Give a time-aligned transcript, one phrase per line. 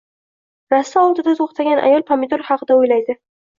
[0.73, 3.21] Rasta oldida to‘xtagan ayol pomidor haqida o‘ylaydi